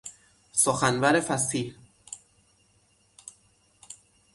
سخنور 0.51 1.19
فصیح 1.19 1.75